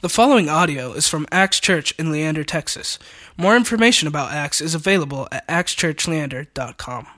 [0.00, 3.00] The following audio is from Axe Church in Leander, Texas.
[3.36, 7.08] More information about Axe is available at axechurchleander.com.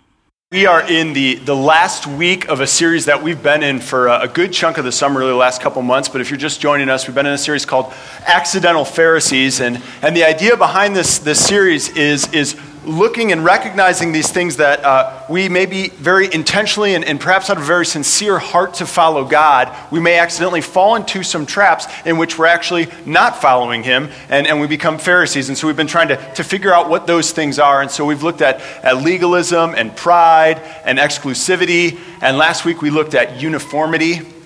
[0.51, 4.07] We are in the, the last week of a series that we've been in for
[4.07, 6.09] a, a good chunk of the summer, really the last couple months.
[6.09, 7.93] But if you're just joining us, we've been in a series called
[8.27, 9.61] Accidental Pharisees.
[9.61, 14.57] And, and the idea behind this, this series is, is looking and recognizing these things
[14.57, 18.39] that uh, we may be very intentionally and, and, perhaps out of a very sincere
[18.39, 22.89] heart to follow God, we may accidentally fall into some traps in which we're actually
[23.05, 25.49] not following Him and, and we become Pharisees.
[25.49, 27.83] And so we've been trying to, to figure out what those things are.
[27.83, 31.99] And so we've looked at, at legalism and pride and exclusivity.
[32.23, 34.40] And last week we looked at uniformity.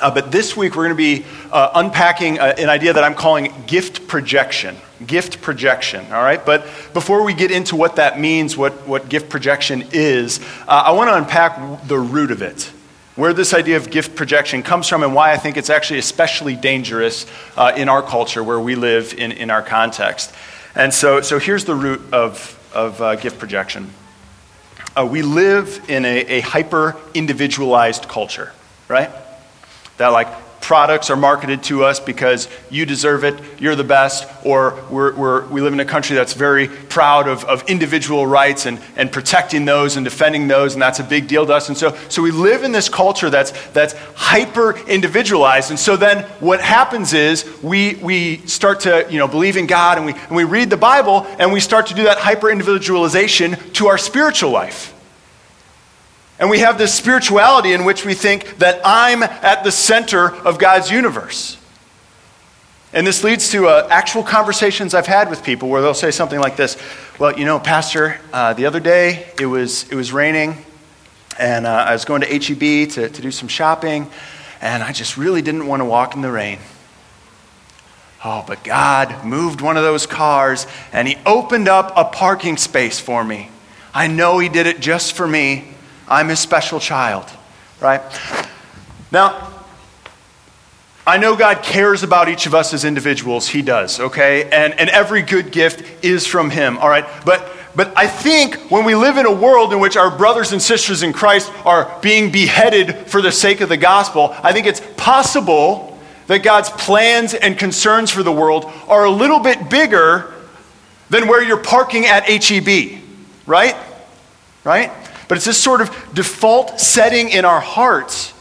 [0.00, 3.14] Uh, but this week we're going to be uh, unpacking uh, an idea that I'm
[3.14, 4.76] calling gift projection.
[5.04, 6.44] Gift projection, all right?
[6.44, 6.62] But
[6.92, 11.10] before we get into what that means, what, what gift projection is, uh, I want
[11.10, 12.72] to unpack the root of it.
[13.16, 16.54] Where this idea of gift projection comes from and why I think it's actually especially
[16.54, 17.26] dangerous
[17.56, 20.32] uh, in our culture where we live in, in our context.
[20.76, 23.90] And so, so here's the root of, of gift projection.
[25.04, 28.52] we live in a, a hyper individualized culture,
[28.86, 29.10] right?
[29.98, 30.28] That, like,
[30.60, 35.46] products are marketed to us because you deserve it, you're the best, or we're, we're,
[35.46, 39.64] we live in a country that's very proud of, of individual rights and, and protecting
[39.64, 41.68] those and defending those, and that's a big deal to us.
[41.68, 45.70] And so, so we live in this culture that's, that's hyper individualized.
[45.70, 49.96] And so then what happens is we, we start to you know, believe in God
[49.96, 53.52] and we, and we read the Bible and we start to do that hyper individualization
[53.72, 54.94] to our spiritual life.
[56.38, 60.58] And we have this spirituality in which we think that I'm at the center of
[60.58, 61.56] God's universe.
[62.92, 66.40] And this leads to uh, actual conversations I've had with people where they'll say something
[66.40, 66.76] like this
[67.18, 70.56] Well, you know, Pastor, uh, the other day it was, it was raining,
[71.38, 74.08] and uh, I was going to HEB to, to do some shopping,
[74.62, 76.60] and I just really didn't want to walk in the rain.
[78.24, 82.98] Oh, but God moved one of those cars, and He opened up a parking space
[82.98, 83.50] for me.
[83.92, 85.74] I know He did it just for me.
[86.08, 87.24] I'm his special child,
[87.80, 88.02] right?
[89.10, 89.52] Now,
[91.08, 93.48] I know God cares about each of us as individuals.
[93.48, 94.44] He does, okay?
[94.44, 97.06] And, and every good gift is from Him, all right?
[97.24, 100.60] But, but I think when we live in a world in which our brothers and
[100.60, 104.82] sisters in Christ are being beheaded for the sake of the gospel, I think it's
[104.98, 110.34] possible that God's plans and concerns for the world are a little bit bigger
[111.08, 113.00] than where you're parking at HEB,
[113.46, 113.76] right?
[114.62, 114.92] Right?
[115.28, 118.32] But it's this sort of default setting in our hearts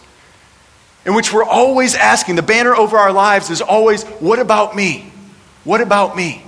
[1.08, 5.12] in which we're always asking the banner over our lives is always, What about me?
[5.64, 6.44] What about me?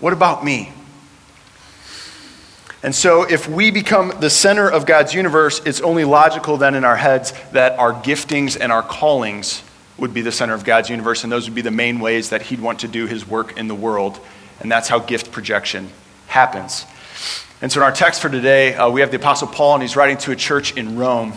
[0.00, 0.72] What about me?
[2.82, 6.82] And so, if we become the center of God's universe, it's only logical then in
[6.82, 9.62] our heads that our giftings and our callings
[9.98, 12.40] would be the center of God's universe, and those would be the main ways that
[12.40, 14.18] He'd want to do His work in the world.
[14.60, 15.90] And that's how gift projection
[16.26, 16.86] happens.
[17.62, 19.96] And so in our text for today, uh, we have the Apostle Paul, and he's
[19.96, 21.34] writing to a church in Rome.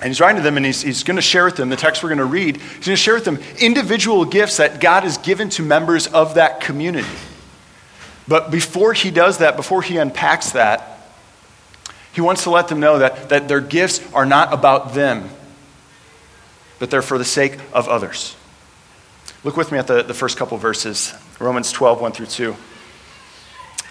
[0.00, 2.02] And he's writing to them, and he's, he's going to share with them the text
[2.02, 2.56] we're going to read.
[2.56, 6.34] He's going to share with them individual gifts that God has given to members of
[6.34, 7.08] that community.
[8.26, 10.98] But before he does that, before he unpacks that,
[12.12, 15.30] he wants to let them know that, that their gifts are not about them,
[16.78, 18.36] but they're for the sake of others.
[19.44, 22.56] Look with me at the, the first couple verses Romans 12, 1 through 2.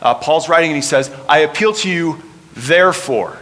[0.00, 2.22] uh, Paul's writing and he says, I appeal to you,
[2.54, 3.38] therefore.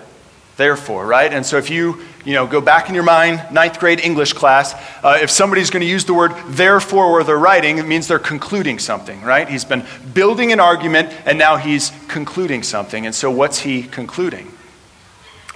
[0.56, 1.32] Therefore, right?
[1.32, 4.72] And so if you, you know, go back in your mind, ninth grade English class,
[5.02, 8.20] uh, if somebody's going to use the word therefore where they're writing, it means they're
[8.20, 9.48] concluding something, right?
[9.48, 13.04] He's been building an argument and now he's concluding something.
[13.04, 14.52] And so what's he concluding?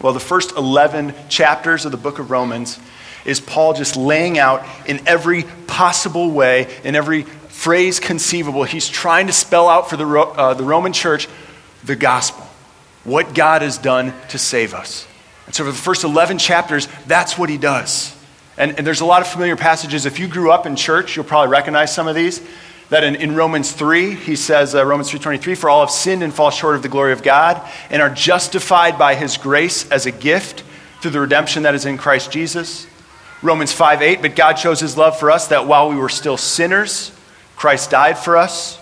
[0.00, 2.80] Well, the first 11 chapters of the book of Romans
[3.24, 7.24] is Paul just laying out in every possible way, in every
[7.58, 8.62] phrase conceivable.
[8.62, 11.26] He's trying to spell out for the, uh, the Roman church
[11.82, 12.46] the gospel,
[13.02, 15.08] what God has done to save us.
[15.46, 18.14] And so, for the first 11 chapters, that's what he does.
[18.56, 20.06] And, and there's a lot of familiar passages.
[20.06, 22.40] If you grew up in church, you'll probably recognize some of these.
[22.90, 26.32] That in, in Romans 3, he says, uh, Romans 3.23, For all have sinned and
[26.32, 27.60] fall short of the glory of God,
[27.90, 30.62] and are justified by his grace as a gift
[31.00, 32.86] through the redemption that is in Christ Jesus.
[33.42, 36.36] Romans 5 8, but God shows his love for us that while we were still
[36.36, 37.12] sinners,
[37.58, 38.78] Christ died for us.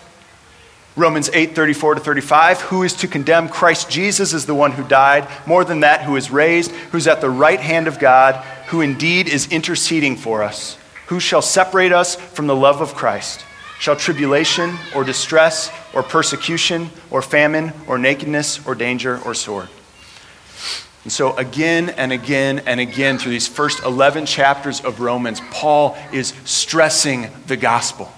[0.97, 2.61] Romans 8, 34 to 35.
[2.61, 3.49] Who is to condemn?
[3.49, 5.27] Christ Jesus is the one who died.
[5.47, 8.35] More than that, who is raised, who's at the right hand of God,
[8.69, 10.77] who indeed is interceding for us.
[11.07, 13.47] Who shall separate us from the love of Christ?
[13.79, 19.71] Shall tribulation or distress or persecution or famine or nakedness or danger or sword?
[21.05, 25.97] And so, again and again and again, through these first 11 chapters of Romans, Paul
[26.13, 28.13] is stressing the gospel.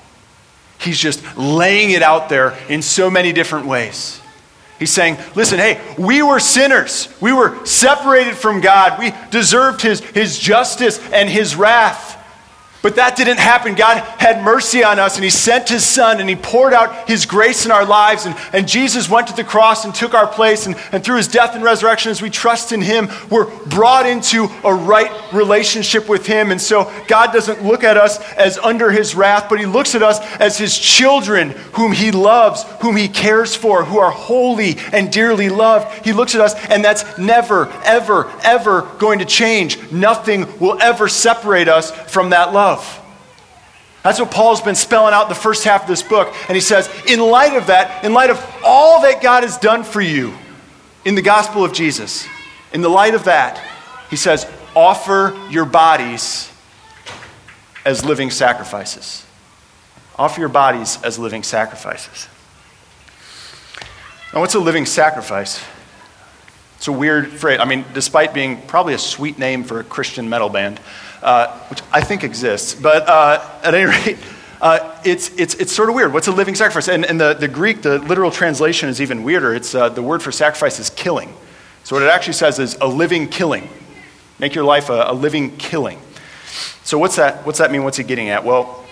[0.88, 4.22] He's just laying it out there in so many different ways.
[4.78, 7.12] He's saying, listen, hey, we were sinners.
[7.20, 8.98] We were separated from God.
[8.98, 12.07] We deserved his, his justice and his wrath.
[12.80, 13.74] But that didn't happen.
[13.74, 17.26] God had mercy on us and He sent His Son and He poured out His
[17.26, 18.24] grace in our lives.
[18.24, 20.66] And, and Jesus went to the cross and took our place.
[20.66, 24.44] And, and through His death and resurrection, as we trust in Him, we're brought into
[24.62, 26.52] a right relationship with Him.
[26.52, 30.02] And so God doesn't look at us as under His wrath, but He looks at
[30.02, 35.10] us as His children whom He loves, whom He cares for, who are holy and
[35.10, 36.04] dearly loved.
[36.04, 39.90] He looks at us, and that's never, ever, ever going to change.
[39.90, 43.00] Nothing will ever separate us from that love love.
[44.02, 46.32] That's what Paul's been spelling out the first half of this book.
[46.48, 49.84] And he says, in light of that, in light of all that God has done
[49.84, 50.34] for you
[51.04, 52.26] in the gospel of Jesus,
[52.72, 53.62] in the light of that,
[54.10, 56.52] he says, offer your bodies
[57.84, 59.24] as living sacrifices.
[60.16, 62.28] Offer your bodies as living sacrifices.
[64.32, 65.62] Now, what's a living sacrifice?
[66.76, 67.58] It's a weird phrase.
[67.60, 70.80] I mean, despite being probably a sweet name for a Christian metal band,
[71.22, 72.74] uh, which I think exists.
[72.74, 74.18] But uh, at any rate,
[74.60, 76.12] uh, it's, it's, it's sort of weird.
[76.12, 76.88] What's a living sacrifice?
[76.88, 79.54] And, and the, the Greek, the literal translation is even weirder.
[79.54, 81.32] It's, uh, the word for sacrifice is killing.
[81.84, 83.68] So what it actually says is a living killing.
[84.38, 86.00] Make your life a, a living killing.
[86.82, 87.84] So what's that, what's that mean?
[87.84, 88.44] What's he getting at?
[88.44, 88.84] Well,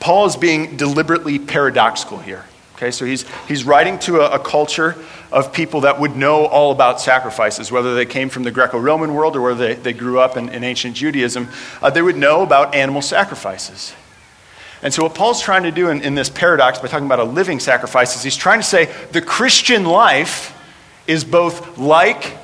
[0.00, 2.44] Paul is being deliberately paradoxical here.
[2.74, 4.96] Okay, so he's, he's writing to a, a, culture
[5.30, 9.14] of people that would know all about sacrifices, whether they came from the Greco Roman
[9.14, 11.48] world or whether they, they grew up in, in ancient Judaism.
[11.80, 13.94] Uh, they would know about animal sacrifices.
[14.82, 17.24] And so, what Paul's trying to do in, in this paradox by talking about a
[17.24, 20.50] living sacrifice is he's trying to say the Christian life
[21.06, 22.36] is both like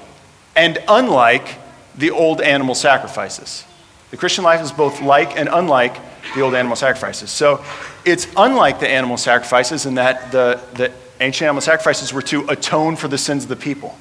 [0.55, 1.57] and unlike
[1.97, 3.65] the old animal sacrifices.
[4.11, 5.97] The Christian life is both like and unlike
[6.35, 7.31] the old animal sacrifices.
[7.31, 7.65] So
[8.05, 12.97] it's unlike the animal sacrifices in that the, the ancient animal sacrifices were to atone
[12.97, 13.97] for the sins of the people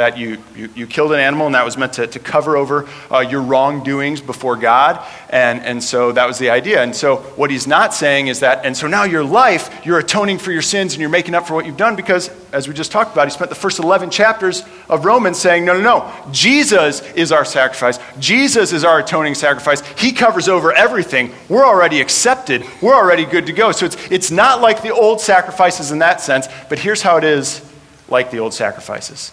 [0.00, 2.88] that you, you, you, killed an animal and that was meant to, to cover over
[3.10, 5.06] uh, your wrongdoings before God.
[5.28, 6.82] And, and so that was the idea.
[6.82, 10.38] And so what he's not saying is that, and so now your life, you're atoning
[10.38, 12.90] for your sins and you're making up for what you've done because, as we just
[12.90, 17.02] talked about, he spent the first 11 chapters of Romans saying, no, no, no, Jesus
[17.12, 17.98] is our sacrifice.
[18.18, 19.82] Jesus is our atoning sacrifice.
[19.98, 21.30] He covers over everything.
[21.50, 22.64] We're already accepted.
[22.80, 23.70] We're already good to go.
[23.72, 27.24] So it's, it's not like the old sacrifices in that sense, but here's how it
[27.24, 27.62] is
[28.08, 29.32] like the old sacrifices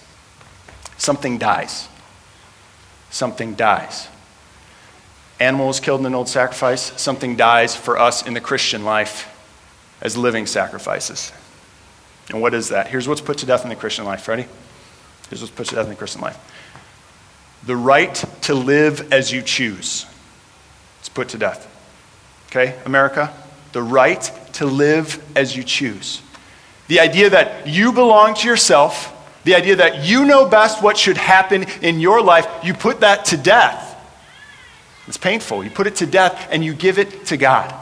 [0.97, 1.87] something dies.
[3.09, 4.07] Something dies.
[5.39, 9.33] Animal killed in an old sacrifice, something dies for us in the Christian life
[10.01, 11.31] as living sacrifices.
[12.29, 12.87] And what is that?
[12.87, 14.27] Here's what's put to death in the Christian life.
[14.27, 14.47] Ready?
[15.29, 16.37] Here's what's put to death in the Christian life
[17.65, 20.05] the right to live as you choose.
[20.99, 21.67] It's put to death.
[22.49, 23.33] Okay, America?
[23.73, 26.21] The right to live as you choose.
[26.87, 29.13] The idea that you belong to yourself
[29.47, 33.23] the idea that you know best what should happen in your life, you put that
[33.23, 33.95] to death.
[35.07, 35.63] It's painful.
[35.63, 37.73] You put it to death and you give it to God.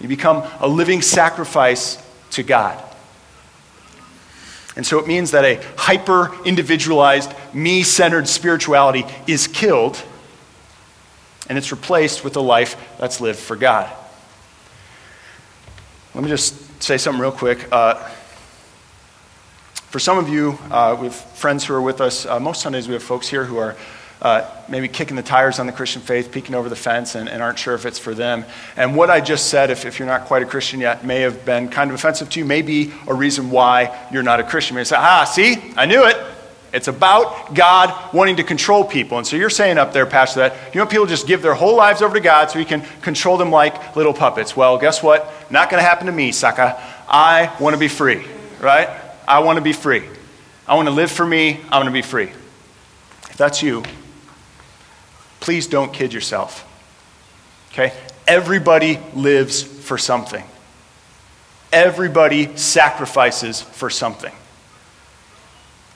[0.00, 1.96] You become a living sacrifice
[2.30, 2.82] to God.
[4.74, 10.02] And so it means that a hyper individualized, me centered spirituality is killed
[11.48, 13.88] and it's replaced with a life that's lived for God.
[16.16, 17.68] Let me just say something real quick.
[17.70, 18.08] Uh,
[19.90, 22.26] for some of you, uh, we have friends who are with us.
[22.26, 23.74] Uh, most Sundays, we have folks here who are
[24.20, 27.42] uh, maybe kicking the tires on the Christian faith, peeking over the fence, and, and
[27.42, 28.44] aren't sure if it's for them.
[28.76, 31.46] And what I just said, if, if, you're not quite a Christian yet, may have
[31.46, 34.74] been kind of offensive to you, may be a reason why you're not a Christian.
[34.74, 36.18] You may say, ah, see, I knew it.
[36.70, 39.16] It's about God wanting to control people.
[39.16, 41.76] And so you're saying up there, Pastor, that you know people just give their whole
[41.76, 44.54] lives over to God so he can control them like little puppets.
[44.54, 45.32] Well, guess what?
[45.50, 46.76] Not going to happen to me, sucker.
[47.08, 48.22] I want to be free,
[48.60, 49.07] right?
[49.28, 50.02] I want to be free.
[50.66, 51.60] I want to live for me.
[51.68, 52.30] I want to be free.
[53.30, 53.84] If that's you,
[55.40, 56.64] please don't kid yourself.
[57.72, 57.92] Okay?
[58.26, 60.42] Everybody lives for something.
[61.72, 64.32] Everybody sacrifices for something.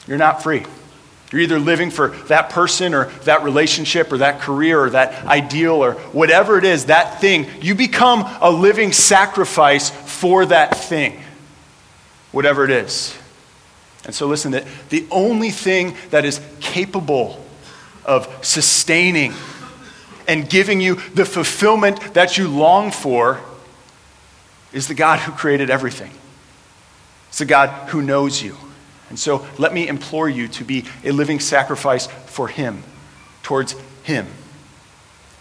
[0.06, 0.64] You're not free.
[1.30, 5.74] You're either living for that person or that relationship or that career or that ideal
[5.74, 7.46] or whatever it is, that thing.
[7.62, 11.18] You become a living sacrifice for that thing,
[12.32, 13.16] whatever it is.
[14.04, 14.52] And so, listen,
[14.88, 17.44] the only thing that is capable
[18.04, 19.32] of sustaining
[20.26, 23.40] and giving you the fulfillment that you long for
[24.72, 26.10] is the God who created everything.
[27.28, 28.56] It's the God who knows you.
[29.08, 32.82] And so let me implore you to be a living sacrifice for Him,
[33.42, 34.26] towards Him.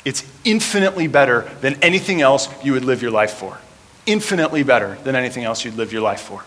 [0.04, 3.58] It's infinitely better than anything else you would live your life for.
[4.06, 6.44] Infinitely better than anything else you'd live your life for.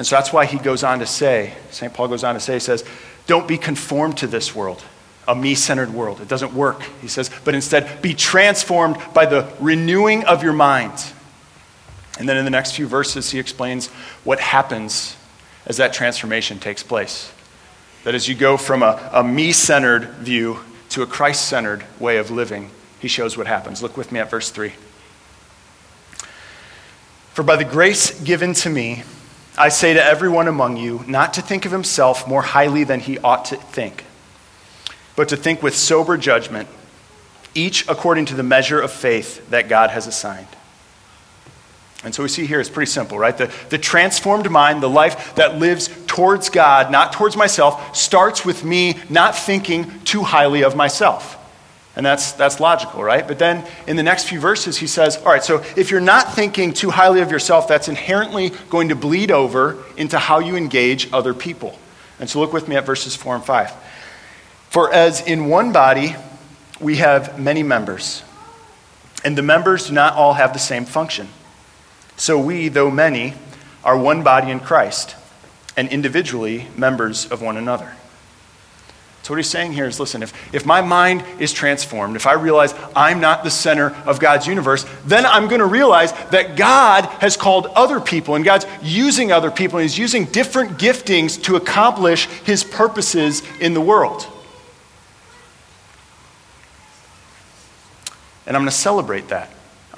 [0.00, 1.92] And so that's why he goes on to say, St.
[1.92, 2.86] Paul goes on to say, he says,
[3.26, 4.82] don't be conformed to this world,
[5.28, 6.22] a me centered world.
[6.22, 10.94] It doesn't work, he says, but instead be transformed by the renewing of your mind.
[12.18, 13.88] And then in the next few verses, he explains
[14.24, 15.18] what happens
[15.66, 17.30] as that transformation takes place.
[18.04, 22.16] That as you go from a, a me centered view to a Christ centered way
[22.16, 23.82] of living, he shows what happens.
[23.82, 24.72] Look with me at verse 3.
[27.34, 29.02] For by the grace given to me,
[29.60, 33.18] I say to everyone among you not to think of himself more highly than he
[33.18, 34.06] ought to think,
[35.16, 36.66] but to think with sober judgment,
[37.54, 40.46] each according to the measure of faith that God has assigned.
[42.02, 43.36] And so we see here it's pretty simple, right?
[43.36, 48.64] The, the transformed mind, the life that lives towards God, not towards myself, starts with
[48.64, 51.36] me not thinking too highly of myself.
[52.00, 53.28] And that's, that's logical, right?
[53.28, 56.32] But then in the next few verses, he says, all right, so if you're not
[56.32, 61.12] thinking too highly of yourself, that's inherently going to bleed over into how you engage
[61.12, 61.78] other people.
[62.18, 63.70] And so look with me at verses 4 and 5.
[64.70, 66.16] For as in one body
[66.80, 68.22] we have many members,
[69.22, 71.28] and the members do not all have the same function.
[72.16, 73.34] So we, though many,
[73.84, 75.16] are one body in Christ,
[75.76, 77.94] and individually members of one another.
[79.22, 82.32] So, what he's saying here is listen, if, if my mind is transformed, if I
[82.32, 87.04] realize I'm not the center of God's universe, then I'm going to realize that God
[87.20, 91.56] has called other people, and God's using other people, and He's using different giftings to
[91.56, 94.26] accomplish His purposes in the world.
[98.46, 99.50] And I'm going to celebrate that.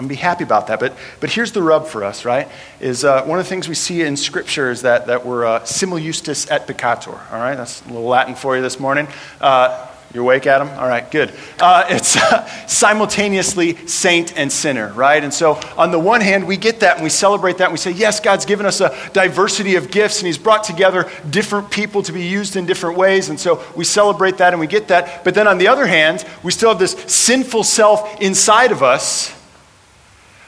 [0.02, 0.80] I'm be happy about that.
[0.80, 2.48] But, but here's the rub for us, right?
[2.80, 5.64] Is uh, one of the things we see in Scripture is that, that we're uh,
[5.64, 7.32] simul justus et peccator.
[7.32, 9.06] All right, that's a little Latin for you this morning.
[9.40, 10.68] Uh, you're awake, Adam?
[10.70, 11.32] All right, good.
[11.60, 15.22] Uh, it's uh, simultaneously saint and sinner, right?
[15.22, 17.78] And so, on the one hand, we get that and we celebrate that and we
[17.78, 22.02] say, yes, God's given us a diversity of gifts and He's brought together different people
[22.02, 23.28] to be used in different ways.
[23.28, 25.22] And so, we celebrate that and we get that.
[25.22, 29.32] But then, on the other hand, we still have this sinful self inside of us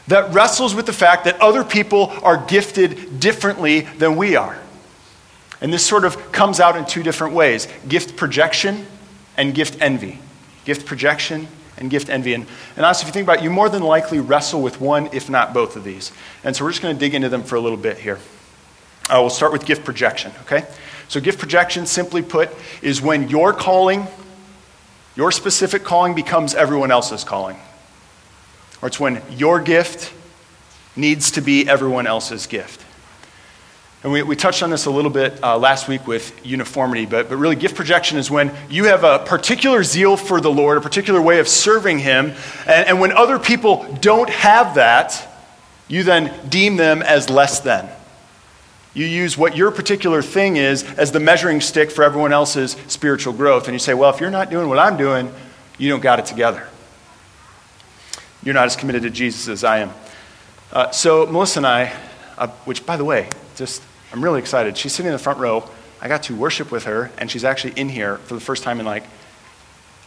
[0.09, 4.59] that wrestles with the fact that other people are gifted differently than we are.
[5.61, 8.87] And this sort of comes out in two different ways gift projection
[9.37, 10.19] and gift envy.
[10.65, 12.35] Gift projection and gift envy.
[12.35, 12.47] And,
[12.77, 15.31] and honestly, if you think about it, you more than likely wrestle with one, if
[15.31, 16.13] not both of these.
[16.45, 18.19] And so we're just going to dig into them for a little bit here.
[19.09, 20.67] Uh, we'll start with gift projection, okay?
[21.09, 22.49] So, gift projection, simply put,
[22.81, 24.07] is when your calling,
[25.15, 27.59] your specific calling, becomes everyone else's calling
[28.85, 30.13] or it's when your gift
[30.95, 32.85] needs to be everyone else's gift.
[34.03, 37.31] And we, we touched on this a little bit uh, last week with uniformity, but,
[37.31, 40.83] but really, gift projection is when you have a particular zeal for the Lord, a
[40.83, 42.35] particular way of serving Him,
[42.67, 45.33] and, and when other people don't have that,
[45.89, 47.89] you then deem them as less than.
[48.93, 53.33] You use what your particular thing is as the measuring stick for everyone else's spiritual
[53.33, 53.65] growth.
[53.65, 55.33] And you say, well, if you're not doing what I'm doing,
[55.79, 56.69] you don't got it together.
[58.45, 59.91] You're not as committed to Jesus as I am.
[60.71, 61.93] Uh, so, Melissa and I,
[62.37, 63.83] uh, which, by the way, just,
[64.13, 64.77] I'm really excited.
[64.77, 65.67] She's sitting in the front row.
[66.03, 68.81] I got to worship with her, and she's actually in here for the first time
[68.81, 69.05] in like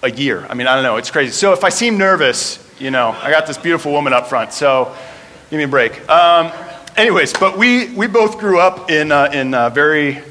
[0.04, 0.46] a year.
[0.48, 0.98] I mean, I don't know.
[0.98, 1.32] It's crazy.
[1.32, 4.54] So, if I seem nervous, you know, I got this beautiful woman up front.
[4.54, 4.96] So,
[5.50, 6.08] give me a break.
[6.08, 6.52] Um,
[6.96, 10.22] anyways, but we, we both grew up in, uh, in uh, very,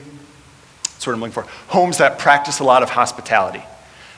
[0.98, 3.64] sort of looking for, homes that practice a lot of hospitality.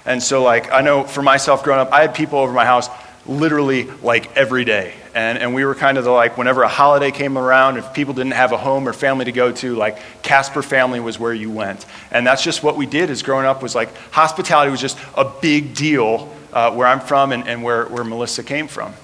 [0.04, 2.90] And so, like, I know for myself growing up, I had people over my house
[3.28, 4.94] literally like every day.
[5.14, 8.14] And, and we were kind of the, like, whenever a holiday came around, if people
[8.14, 11.50] didn't have a home or family to go to, like Casper family was where you
[11.50, 11.84] went.
[12.10, 15.24] And that's just what we did as growing up was like hospitality was just a
[15.24, 18.94] big deal uh, where I'm from and, and where, where Melissa came from.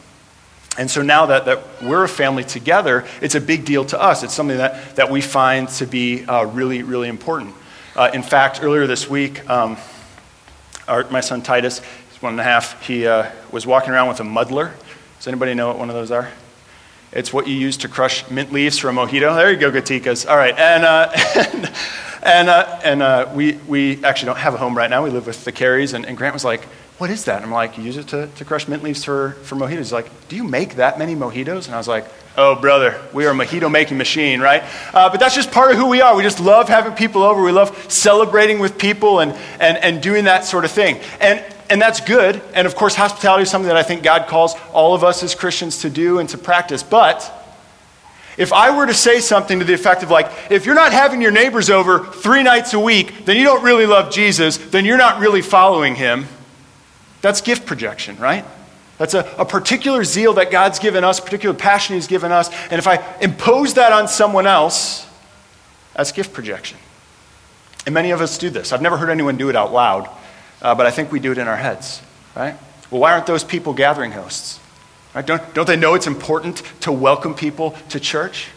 [0.76, 4.23] And so now that, that we're a family together, it's a big deal to us.
[4.23, 7.54] It's something that, that we find to be uh, really, really important.
[7.95, 9.76] Uh, in fact, earlier this week, um,
[10.88, 11.81] our, my son Titus,
[12.25, 14.73] one and a half, he uh, was walking around with a muddler.
[15.19, 16.31] Does anybody know what one of those are?
[17.12, 19.37] It's what you use to crush mint leaves for a mojito.
[19.37, 20.28] There you go, Gatikas.
[20.28, 20.59] All right.
[20.59, 21.73] And, uh, and,
[22.25, 25.04] And, uh, and uh, we, we actually don't have a home right now.
[25.04, 25.93] We live with the Carries.
[25.93, 26.64] And, and Grant was like,
[26.97, 27.37] What is that?
[27.37, 29.76] And I'm like, You use it to, to crush mint leaves for, for mojitos.
[29.76, 31.66] He's like, Do you make that many mojitos?
[31.66, 34.62] And I was like, Oh, brother, we are a mojito making machine, right?
[34.95, 36.16] Uh, but that's just part of who we are.
[36.16, 37.43] We just love having people over.
[37.43, 41.00] We love celebrating with people and, and, and doing that sort of thing.
[41.21, 42.42] And, and that's good.
[42.54, 45.35] And of course, hospitality is something that I think God calls all of us as
[45.35, 46.83] Christians to do and to practice.
[46.83, 47.30] But
[48.37, 51.23] if I were to say something to the effect of, like, if you're not having
[51.23, 54.99] your neighbors over three nights a week, then you don't really love Jesus, then you're
[54.99, 56.26] not really following him,
[57.21, 58.44] that's gift projection, right?
[58.99, 62.50] That's a, a particular zeal that God's given us, particular passion He's given us.
[62.71, 65.06] And if I impose that on someone else,
[65.97, 66.78] that's gift projection.
[67.87, 68.73] And many of us do this.
[68.73, 70.09] I've never heard anyone do it out loud,
[70.64, 72.02] uh, but I think we do it in our heads,
[72.35, 72.56] right?
[72.90, 74.59] Well, why aren't those people gathering hosts?
[75.14, 75.25] Right?
[75.25, 78.49] Don't, don't they know it's important to welcome people to church?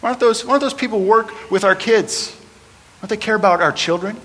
[0.00, 2.32] Why don't, those, why don't those people work with our kids?
[2.34, 4.20] Why don't they care about our children?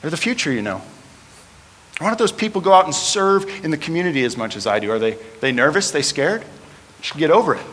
[0.00, 0.80] They're the future, you know.
[1.98, 4.78] Why don't those people go out and serve in the community as much as I
[4.78, 4.90] do?
[4.92, 5.90] Are they, they nervous?
[5.90, 6.42] They scared?
[6.42, 7.66] You should get over it.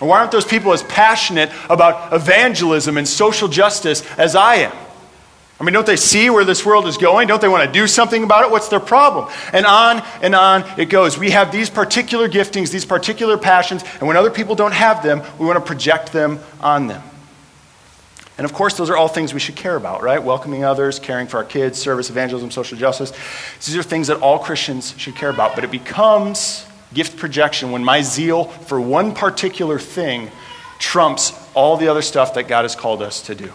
[0.00, 4.85] Or why aren't those people as passionate about evangelism and social justice as I am?
[5.58, 7.28] I mean, don't they see where this world is going?
[7.28, 8.50] Don't they want to do something about it?
[8.50, 9.32] What's their problem?
[9.54, 11.16] And on and on it goes.
[11.16, 15.22] We have these particular giftings, these particular passions, and when other people don't have them,
[15.38, 17.02] we want to project them on them.
[18.38, 20.22] And of course, those are all things we should care about, right?
[20.22, 23.12] Welcoming others, caring for our kids, service, evangelism, social justice.
[23.64, 25.54] These are things that all Christians should care about.
[25.54, 30.30] But it becomes gift projection when my zeal for one particular thing
[30.78, 33.50] trumps all the other stuff that God has called us to do.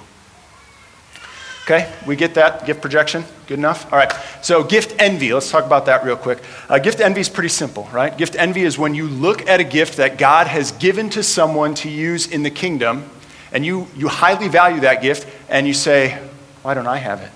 [1.64, 2.66] Okay, we get that?
[2.66, 3.24] Gift projection?
[3.48, 3.92] Good enough?
[3.94, 5.34] All right, so gift envy.
[5.34, 6.40] Let's talk about that real quick.
[6.68, 8.18] Uh, gift envy is pretty simple, right?
[8.18, 11.76] Gift envy is when you look at a gift that God has given to someone
[11.76, 13.10] to use in the kingdom
[13.52, 16.18] and you, you highly value that gift, and you say,
[16.62, 17.32] Why don't I have it?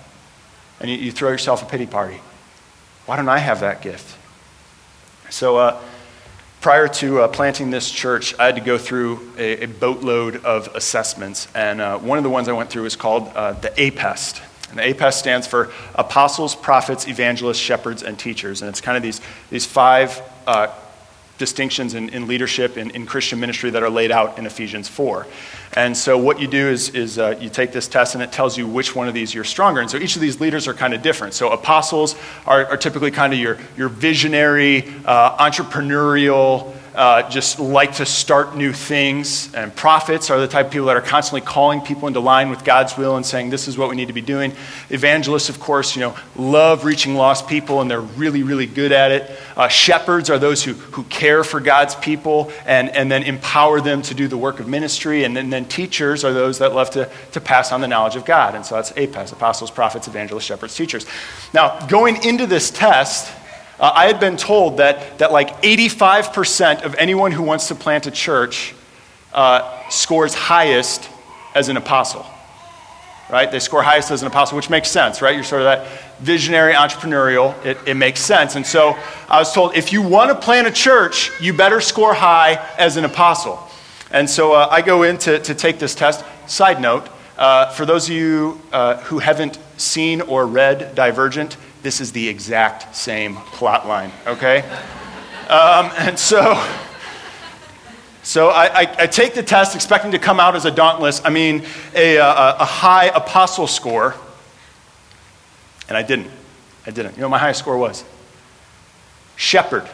[0.80, 2.20] And you, you throw yourself a pity party.
[3.04, 4.16] Why don't I have that gift?
[5.30, 5.80] So, uh,
[6.66, 10.66] prior to uh, planting this church, I had to go through a, a boatload of
[10.74, 11.46] assessments.
[11.54, 14.42] And uh, one of the ones I went through is called uh, the APEST.
[14.70, 18.62] And the APEST stands for Apostles, Prophets, Evangelists, Shepherds, and Teachers.
[18.62, 20.74] And it's kind of these, these five uh,
[21.38, 25.26] distinctions in, in leadership in, in, Christian ministry that are laid out in Ephesians 4.
[25.74, 28.56] And so, what you do is, is uh, you take this test and it tells
[28.56, 29.80] you which one of these you're stronger.
[29.80, 31.34] And so, each of these leaders are kind of different.
[31.34, 37.96] So, apostles are, are typically kind of your, your visionary, uh, entrepreneurial, uh, just like
[37.96, 39.54] to start new things.
[39.54, 42.64] And prophets are the type of people that are constantly calling people into line with
[42.64, 44.52] God's will and saying, this is what we need to be doing.
[44.88, 49.12] Evangelists, of course, you know, love reaching lost people and they're really, really good at
[49.12, 49.30] it.
[49.56, 54.00] Uh, shepherds are those who, who care for God's people and, and then empower them
[54.00, 55.24] to do the work of ministry.
[55.24, 58.24] And then, then teachers are those that love to, to pass on the knowledge of
[58.24, 58.54] God.
[58.54, 61.04] And so that's APES, apostles, prophets, evangelists, shepherds, teachers.
[61.52, 63.30] Now, going into this test,
[63.78, 68.06] uh, I had been told that, that like 85% of anyone who wants to plant
[68.06, 68.74] a church
[69.34, 71.08] uh, scores highest
[71.54, 72.24] as an apostle.
[73.28, 73.50] Right?
[73.50, 75.34] They score highest as an apostle, which makes sense, right?
[75.34, 75.86] You're sort of that
[76.20, 77.54] visionary, entrepreneurial.
[77.66, 78.54] It, it makes sense.
[78.54, 78.96] And so
[79.28, 82.96] I was told if you want to plant a church, you better score high as
[82.96, 83.58] an apostle.
[84.12, 86.24] And so uh, I go in to, to take this test.
[86.46, 91.56] Side note, uh, for those of you uh, who haven't seen or read Divergent,
[91.86, 94.58] this is the exact same plot line, okay?
[95.48, 96.60] Um, and so,
[98.24, 101.30] so I, I, I, take the test expecting to come out as a dauntless, I
[101.30, 104.16] mean, a, a, a high apostle score,
[105.88, 106.28] and I didn't.
[106.88, 107.14] I didn't.
[107.14, 108.02] You know my highest score was?
[109.36, 109.88] Shepherd.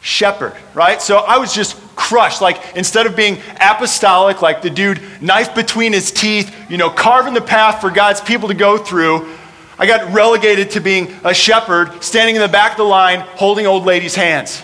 [0.00, 1.00] Shepherd, right?
[1.00, 2.40] So I was just crushed.
[2.40, 7.32] Like, instead of being apostolic, like the dude, knife between his teeth, you know, carving
[7.32, 9.35] the path for God's people to go through,
[9.78, 13.66] I got relegated to being a shepherd standing in the back of the line holding
[13.66, 14.62] old ladies' hands.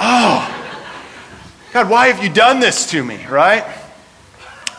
[0.00, 0.54] Oh,
[1.72, 3.64] God, why have you done this to me, right?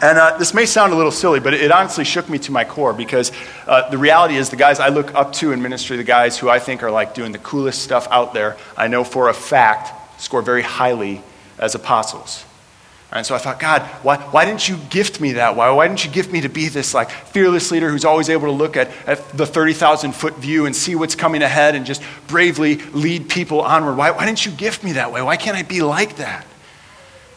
[0.01, 2.63] And uh, this may sound a little silly, but it honestly shook me to my
[2.63, 3.33] core because
[3.67, 6.49] uh, the reality is the guys I look up to in ministry, the guys who
[6.49, 10.21] I think are like doing the coolest stuff out there, I know for a fact
[10.21, 11.21] score very highly
[11.57, 12.45] as apostles.
[13.11, 15.55] And so I thought, God, why, why didn't you gift me that?
[15.55, 18.45] Why, why didn't you gift me to be this like fearless leader who's always able
[18.45, 22.03] to look at, at the 30,000 foot view and see what's coming ahead and just
[22.27, 23.97] bravely lead people onward?
[23.97, 25.23] Why, why didn't you gift me that way?
[25.23, 26.45] Why can't I be like that?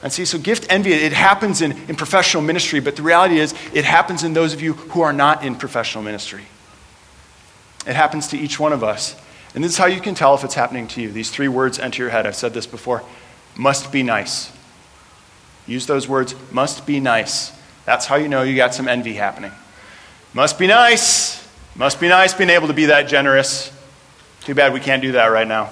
[0.02, 3.54] And see, so gift envy, it happens in, in professional ministry, but the reality is
[3.72, 6.42] it happens in those of you who are not in professional ministry.
[7.87, 9.16] It happens to each one of us.
[9.54, 11.11] And this is how you can tell if it's happening to you.
[11.11, 12.26] These three words enter your head.
[12.26, 13.02] I've said this before
[13.56, 14.50] must be nice.
[15.66, 17.53] Use those words, must be nice.
[17.85, 19.53] That's how you know you got some envy happening.
[20.35, 21.46] Must be nice.
[21.75, 23.72] Must be nice being able to be that generous.
[24.40, 25.70] Too bad we can't do that right now.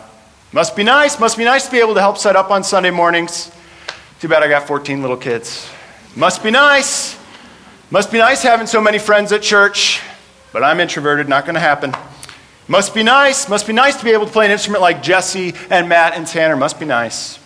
[0.53, 1.19] Must be nice.
[1.19, 3.51] Must be nice to be able to help set up on Sunday mornings.
[4.21, 5.69] Too bad I got 14 little kids.
[6.15, 7.19] Must be nice.
[7.91, 10.01] Must be nice having so many friends at church,
[10.53, 11.93] but I'm introverted, not going to happen.
[12.69, 13.49] Must be nice.
[13.49, 16.25] Must be nice to be able to play an instrument like Jesse and Matt and
[16.25, 16.55] Tanner.
[16.55, 17.40] Must be nice.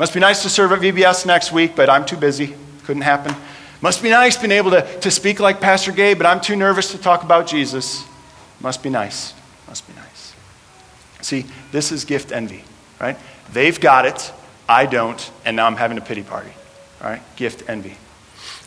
[0.00, 2.54] Must be nice to serve at VBS next week, but I'm too busy.
[2.84, 3.36] Couldn't happen.
[3.82, 6.92] Must be nice being able to, to speak like Pastor Gabe, but I'm too nervous
[6.92, 8.02] to talk about Jesus.
[8.60, 9.34] Must be nice.
[9.68, 10.34] Must be nice.
[11.20, 12.64] See, this is gift envy,
[12.98, 13.18] right?
[13.52, 14.32] They've got it,
[14.66, 16.52] I don't, and now I'm having a pity party.
[17.02, 17.20] All right?
[17.36, 17.98] Gift envy.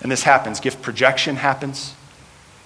[0.04, 0.60] And this happens.
[0.60, 1.96] Gift projection happens,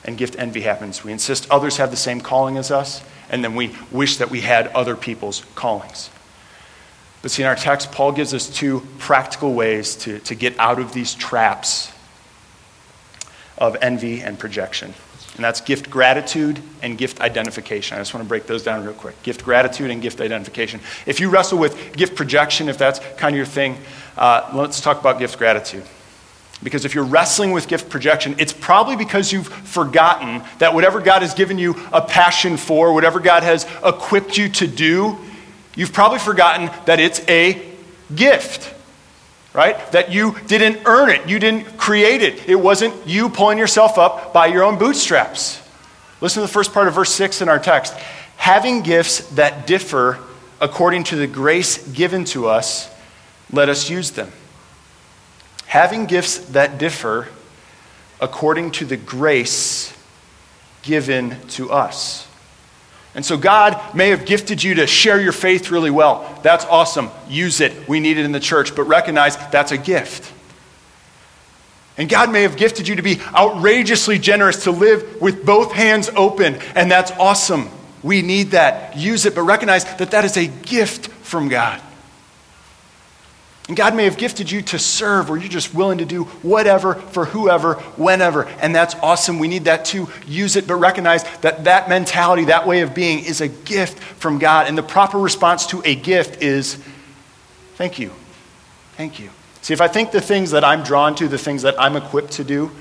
[0.04, 1.06] and gift envy happens.
[1.06, 4.42] We insist others have the same calling as us, and then we wish that we
[4.42, 6.10] had other people's callings.
[7.22, 10.80] But see, in our text, Paul gives us two practical ways to, to get out
[10.80, 11.92] of these traps
[13.58, 14.94] of envy and projection.
[15.36, 17.96] And that's gift gratitude and gift identification.
[17.96, 19.22] I just want to break those down real quick.
[19.22, 20.80] Gift gratitude and gift identification.
[21.06, 23.78] If you wrestle with gift projection, if that's kind of your thing,
[24.18, 25.84] uh, let's talk about gift gratitude.
[26.64, 31.22] Because if you're wrestling with gift projection, it's probably because you've forgotten that whatever God
[31.22, 35.20] has given you a passion for, whatever God has equipped you to do,
[35.78, 37.66] you've probably forgotten that it's a
[38.14, 38.74] gift
[39.58, 39.92] right?
[39.92, 42.48] That you didn't earn it, you didn't create it.
[42.48, 45.60] It wasn't you pulling yourself up by your own bootstraps.
[46.22, 47.94] Listen to the first part of verse 6 in our text.
[48.38, 50.20] Having gifts that differ
[50.62, 52.88] according to the grace given to us,
[53.52, 54.32] let us use them.
[55.66, 57.28] Having gifts that differ
[58.22, 59.92] according to the grace
[60.84, 62.27] given to us.
[63.16, 66.40] And so God may have gifted you to share your faith really well.
[66.44, 67.10] That's awesome.
[67.28, 67.88] Use it.
[67.90, 68.76] We need it in the church.
[68.76, 70.32] But recognize that's a gift.
[71.98, 76.10] And God may have gifted you to be outrageously generous, to live with both hands
[76.16, 76.60] open.
[76.76, 77.70] And that's awesome.
[78.04, 78.96] We need that.
[78.98, 79.34] Use it.
[79.34, 81.82] But recognize that that is a gift from God.
[83.68, 86.96] And God may have gifted you to serve, or you're just willing to do whatever
[86.96, 88.46] for whoever, whenever.
[88.62, 89.40] And that's awesome.
[89.40, 93.20] We need that to use it, but recognize that that mentality, that way of being,
[93.26, 94.68] is a gift from God.
[94.68, 96.82] And the proper response to a gift is
[97.76, 98.12] thank you.
[98.96, 99.32] Thank you.
[99.62, 102.32] See, if I think the things that I'm drawn to, the things that I'm equipped
[102.34, 102.72] to do,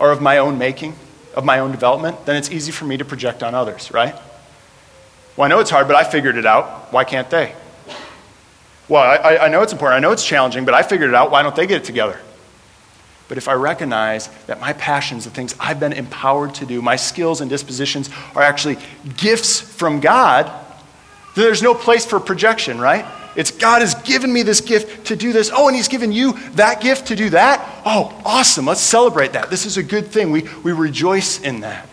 [0.00, 0.96] are of my own making,
[1.36, 4.16] of my own development, then it's easy for me to project on others, right?
[5.36, 6.92] Well, I know it's hard, but I figured it out.
[6.92, 7.54] Why can't they?
[8.88, 9.96] Well, I, I know it's important.
[9.96, 11.30] I know it's challenging, but I figured it out.
[11.30, 12.18] Why don't they get it together?
[13.28, 16.96] But if I recognize that my passions, the things I've been empowered to do, my
[16.96, 18.76] skills and dispositions are actually
[19.16, 20.46] gifts from God,
[21.34, 23.06] then there's no place for projection, right?
[23.34, 25.50] It's God has given me this gift to do this.
[25.52, 27.66] Oh, and He's given you that gift to do that.
[27.84, 28.66] Oh, awesome.
[28.66, 29.50] Let's celebrate that.
[29.50, 30.30] This is a good thing.
[30.30, 31.88] We, we rejoice in that.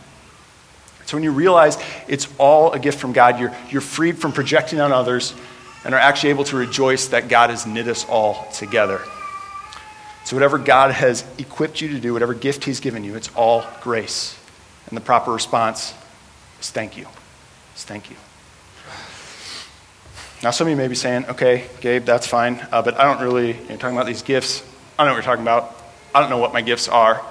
[1.06, 1.78] So when you realize
[2.08, 5.34] it's all a gift from God, you're, you're freed from projecting on others
[5.84, 9.02] and are actually able to rejoice that God has knit us all together.
[10.26, 13.66] So, whatever God has equipped you to do, whatever gift He's given you, it's all
[13.82, 14.38] grace.
[14.88, 15.94] And the proper response
[16.60, 17.08] is thank you.
[17.74, 18.16] It's thank you.
[20.44, 23.22] Now, some of you may be saying, okay, Gabe, that's fine, uh, but I don't
[23.22, 24.64] really, you know, talking about these gifts,
[24.98, 25.78] I don't know what you're talking about.
[26.14, 27.24] I don't know what my gifts are.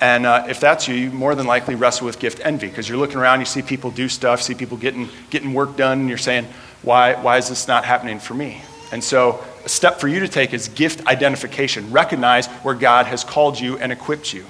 [0.00, 2.98] And uh, if that's you, you more than likely wrestle with gift envy because you're
[2.98, 6.18] looking around, you see people do stuff, see people getting, getting work done, and you're
[6.18, 6.46] saying,
[6.82, 8.60] why, why is this not happening for me?
[8.92, 11.90] And so, a step for you to take is gift identification.
[11.90, 14.44] Recognize where God has called you and equipped you.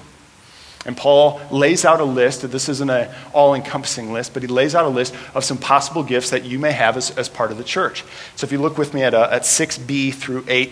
[0.85, 4.75] And Paul lays out a list, this isn't an all encompassing list, but he lays
[4.75, 7.57] out a list of some possible gifts that you may have as, as part of
[7.57, 8.05] the church.
[8.35, 10.71] So if you look with me at, uh, at 6b through 8,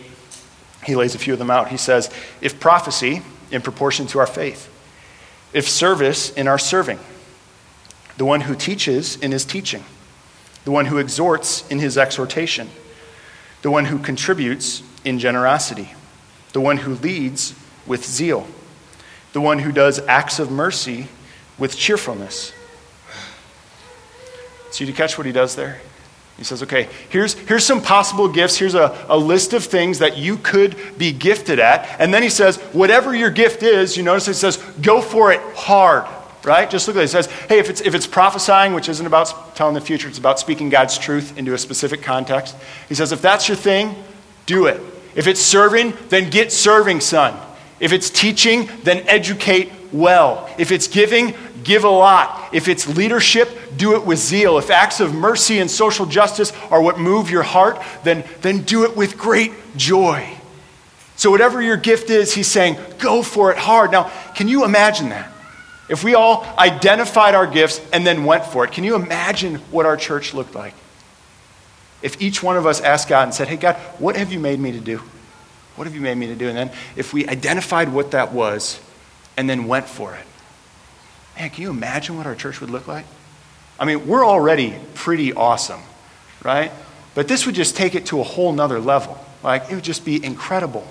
[0.85, 1.69] he lays a few of them out.
[1.69, 2.09] He says,
[2.39, 4.71] If prophecy, in proportion to our faith,
[5.53, 6.99] if service, in our serving,
[8.17, 9.83] the one who teaches, in his teaching
[10.65, 12.69] the one who exhorts in his exhortation,
[13.61, 15.93] the one who contributes in generosity,
[16.53, 17.53] the one who leads
[17.85, 18.47] with zeal,
[19.33, 21.07] the one who does acts of mercy
[21.57, 22.51] with cheerfulness.
[24.71, 25.81] See, to catch what he does there?
[26.37, 28.57] He says, okay, here's, here's some possible gifts.
[28.57, 31.99] Here's a, a list of things that you could be gifted at.
[31.99, 35.39] And then he says, whatever your gift is, you notice it says, go for it
[35.55, 36.05] hard
[36.45, 36.69] right?
[36.69, 37.05] Just look at it.
[37.05, 40.19] It says, hey, if it's, if it's prophesying, which isn't about telling the future, it's
[40.19, 42.55] about speaking God's truth into a specific context.
[42.87, 43.95] He says, if that's your thing,
[44.45, 44.79] do it.
[45.15, 47.35] If it's serving, then get serving, son.
[47.79, 50.49] If it's teaching, then educate well.
[50.57, 51.33] If it's giving,
[51.65, 52.53] give a lot.
[52.53, 54.57] If it's leadership, do it with zeal.
[54.57, 58.85] If acts of mercy and social justice are what move your heart, then, then do
[58.85, 60.31] it with great joy.
[61.17, 63.91] So, whatever your gift is, he's saying, go for it hard.
[63.91, 65.31] Now, can you imagine that?
[65.89, 69.85] If we all identified our gifts and then went for it, can you imagine what
[69.85, 70.73] our church looked like?
[72.01, 74.59] If each one of us asked God and said, Hey, God, what have you made
[74.59, 75.01] me to do?
[75.75, 76.47] What have you made me to do?
[76.47, 78.79] And then if we identified what that was
[79.37, 80.25] and then went for it,
[81.37, 83.05] man, can you imagine what our church would look like?
[83.79, 85.81] I mean, we're already pretty awesome,
[86.43, 86.71] right?
[87.13, 89.17] But this would just take it to a whole nother level.
[89.43, 90.87] Like, it would just be incredible.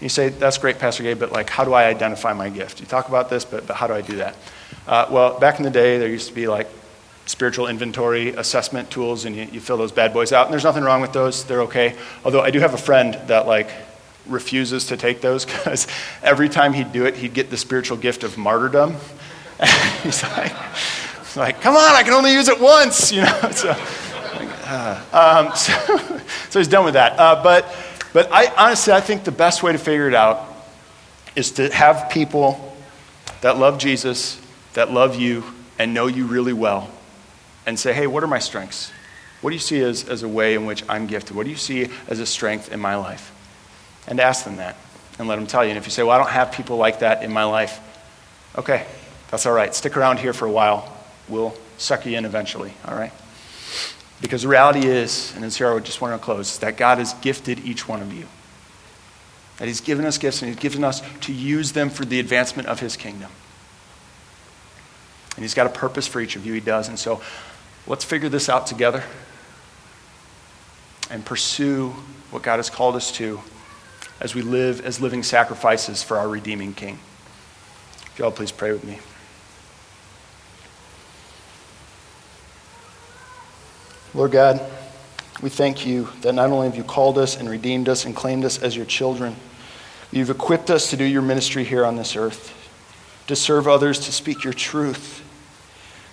[0.00, 2.80] You say, that's great, Pastor Gabe, but like, how do I identify my gift?
[2.80, 4.36] You talk about this, but, but how do I do that?
[4.86, 6.68] Uh, well, back in the day, there used to be like
[7.26, 10.46] spiritual inventory assessment tools, and you, you fill those bad boys out.
[10.46, 11.96] And there's nothing wrong with those, they're okay.
[12.24, 13.70] Although I do have a friend that like
[14.26, 15.86] refuses to take those because
[16.22, 18.96] every time he'd do it, he'd get the spiritual gift of martyrdom.
[20.02, 20.54] he's like,
[21.36, 23.50] like, come on, I can only use it once, you know.
[23.52, 23.76] So,
[24.66, 27.18] uh, um, so, so, he's done with that.
[27.18, 27.74] Uh, but
[28.12, 30.48] but I honestly, I think the best way to figure it out
[31.36, 32.76] is to have people
[33.42, 34.40] that love Jesus,
[34.72, 35.44] that love you,
[35.78, 36.90] and know you really well,
[37.66, 38.90] and say, hey, what are my strengths?
[39.40, 41.36] What do you see as, as a way in which I'm gifted?
[41.36, 43.33] What do you see as a strength in my life?
[44.06, 44.76] And ask them that
[45.18, 45.70] and let them tell you.
[45.70, 47.80] And if you say, well, I don't have people like that in my life,
[48.56, 48.86] okay,
[49.30, 49.74] that's all right.
[49.74, 50.92] Stick around here for a while.
[51.28, 53.12] We'll suck you in eventually, all right?
[54.20, 56.98] Because the reality is, and as here I would just want to close, that God
[56.98, 58.26] has gifted each one of you.
[59.58, 62.68] That He's given us gifts and He's given us to use them for the advancement
[62.68, 63.30] of His kingdom.
[65.36, 66.88] And He's got a purpose for each of you, He does.
[66.88, 67.20] And so
[67.86, 69.02] let's figure this out together
[71.10, 71.90] and pursue
[72.30, 73.40] what God has called us to
[74.24, 76.98] as we live as living sacrifices for our redeeming King.
[78.06, 78.98] If you all please pray with me.
[84.14, 84.62] Lord God,
[85.42, 88.46] we thank you that not only have you called us and redeemed us and claimed
[88.46, 89.36] us as your children,
[90.10, 92.54] you've equipped us to do your ministry here on this earth,
[93.26, 95.22] to serve others, to speak your truth,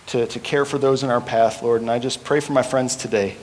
[0.08, 1.80] to, to care for those in our path, Lord.
[1.80, 3.38] And I just pray for my friends today,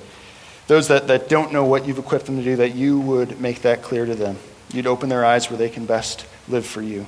[0.67, 3.63] those that, that don't know what you've equipped them to do, that you would make
[3.63, 4.37] that clear to them.
[4.73, 7.07] You'd open their eyes where they can best live for you.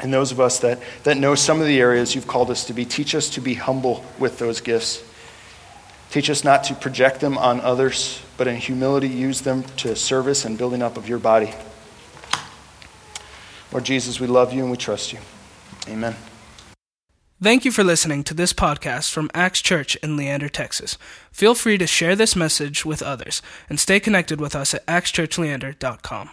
[0.00, 2.72] And those of us that, that know some of the areas you've called us to
[2.72, 5.02] be, teach us to be humble with those gifts
[6.14, 10.44] Teach us not to project them on others, but in humility use them to service
[10.44, 11.52] and building up of your body.
[13.72, 15.18] Lord Jesus, we love you and we trust you.
[15.88, 16.14] Amen.
[17.42, 20.96] Thank you for listening to this podcast from Axe Church in Leander, Texas.
[21.32, 26.30] Feel free to share this message with others and stay connected with us at axechurchleander.com.